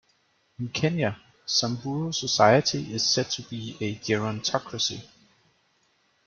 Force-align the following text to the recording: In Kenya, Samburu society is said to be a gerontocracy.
In 0.57 0.69
Kenya, 0.73 1.15
Samburu 1.45 2.11
society 2.11 2.91
is 2.91 3.05
said 3.07 3.29
to 3.29 3.43
be 3.43 3.77
a 3.79 3.93
gerontocracy. 3.97 5.05